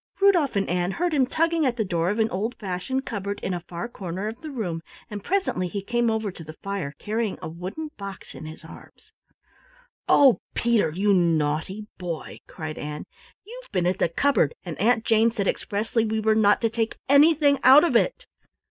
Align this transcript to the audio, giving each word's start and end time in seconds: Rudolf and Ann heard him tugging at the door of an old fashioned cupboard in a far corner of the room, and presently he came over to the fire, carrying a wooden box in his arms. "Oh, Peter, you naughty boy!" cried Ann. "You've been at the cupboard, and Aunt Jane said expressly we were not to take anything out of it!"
Rudolf 0.19 0.55
and 0.55 0.67
Ann 0.67 0.89
heard 0.93 1.13
him 1.13 1.27
tugging 1.27 1.63
at 1.63 1.77
the 1.77 1.85
door 1.85 2.09
of 2.09 2.17
an 2.17 2.31
old 2.31 2.55
fashioned 2.55 3.05
cupboard 3.05 3.39
in 3.43 3.53
a 3.53 3.59
far 3.59 3.87
corner 3.87 4.27
of 4.27 4.41
the 4.41 4.49
room, 4.49 4.81
and 5.11 5.23
presently 5.23 5.67
he 5.67 5.83
came 5.83 6.09
over 6.09 6.31
to 6.31 6.43
the 6.43 6.53
fire, 6.63 6.95
carrying 6.97 7.37
a 7.39 7.47
wooden 7.47 7.91
box 7.99 8.33
in 8.33 8.47
his 8.47 8.65
arms. 8.65 9.11
"Oh, 10.09 10.39
Peter, 10.55 10.89
you 10.89 11.13
naughty 11.13 11.85
boy!" 11.99 12.39
cried 12.47 12.79
Ann. 12.79 13.05
"You've 13.45 13.71
been 13.71 13.85
at 13.85 13.99
the 13.99 14.09
cupboard, 14.09 14.55
and 14.65 14.75
Aunt 14.79 15.05
Jane 15.05 15.29
said 15.29 15.47
expressly 15.47 16.03
we 16.03 16.19
were 16.19 16.33
not 16.33 16.61
to 16.61 16.69
take 16.71 16.97
anything 17.07 17.59
out 17.63 17.83
of 17.83 17.95
it!" 17.95 18.25